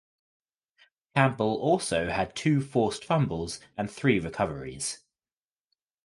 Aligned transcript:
Campbell 1.15 1.59
also 1.61 2.09
had 2.09 2.35
two 2.35 2.59
forced 2.59 3.05
fumbles 3.05 3.59
and 3.77 3.91
three 3.91 4.17
recoveries. 4.19 5.01